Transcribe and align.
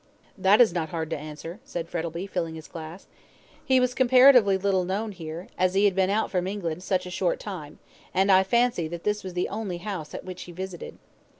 "That 0.35 0.59
is 0.59 0.73
not 0.73 0.89
hard 0.89 1.11
to 1.11 1.15
answer," 1.15 1.59
said 1.63 1.87
Frettlby, 1.87 2.25
filling 2.25 2.55
his 2.55 2.67
glass. 2.67 3.05
"He 3.63 3.79
was 3.79 3.93
comparatively 3.93 4.57
little 4.57 4.83
known 4.83 5.11
here, 5.11 5.47
as 5.59 5.75
he 5.75 5.85
had 5.85 5.93
been 5.93 6.09
out 6.09 6.31
from 6.31 6.47
England 6.47 6.81
such 6.81 7.05
a 7.05 7.11
short 7.11 7.39
time, 7.39 7.77
and 8.11 8.31
I 8.31 8.41
fancy 8.41 8.87
that 8.87 9.03
this 9.03 9.23
was 9.23 9.33
the 9.35 9.47
only 9.49 9.77
house 9.77 10.15
at 10.15 10.25
which 10.25 10.41
he 10.41 10.53
visited." 10.53 10.97